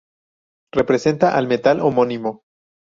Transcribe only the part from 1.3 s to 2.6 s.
al metal homónimo.